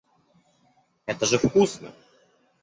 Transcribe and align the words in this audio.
Это 1.05 1.27
же 1.27 1.37
вкусно. 1.37 1.91